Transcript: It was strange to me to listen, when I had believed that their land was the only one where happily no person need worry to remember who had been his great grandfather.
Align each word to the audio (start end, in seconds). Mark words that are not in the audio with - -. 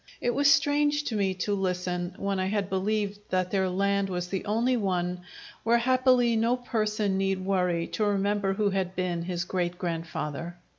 It 0.19 0.33
was 0.33 0.51
strange 0.51 1.03
to 1.03 1.15
me 1.15 1.35
to 1.45 1.53
listen, 1.53 2.15
when 2.17 2.39
I 2.39 2.47
had 2.47 2.71
believed 2.71 3.19
that 3.29 3.51
their 3.51 3.69
land 3.69 4.09
was 4.09 4.29
the 4.29 4.43
only 4.45 4.75
one 4.75 5.19
where 5.61 5.77
happily 5.77 6.35
no 6.35 6.57
person 6.57 7.19
need 7.19 7.45
worry 7.45 7.85
to 7.89 8.05
remember 8.05 8.53
who 8.53 8.71
had 8.71 8.95
been 8.95 9.21
his 9.21 9.43
great 9.43 9.77
grandfather. 9.77 10.57